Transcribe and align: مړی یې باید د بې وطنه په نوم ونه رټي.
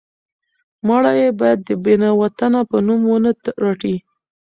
مړی 0.87 1.15
یې 1.21 1.29
باید 1.39 1.59
د 1.67 1.69
بې 1.83 1.93
وطنه 2.21 2.59
په 2.69 2.77
نوم 2.85 3.01
ونه 3.11 3.31
رټي. 3.63 3.95